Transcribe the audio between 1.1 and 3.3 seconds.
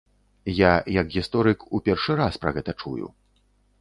гісторык, у першы раз пра гэта чую.